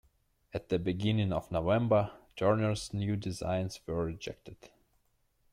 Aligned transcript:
At 0.51 0.69
the 0.69 0.79
beginning 0.79 1.31
of 1.31 1.51
November, 1.51 2.11
Turner's 2.35 2.91
new 2.91 3.15
designs 3.15 3.79
were 3.85 4.03
rejected. 4.03 4.71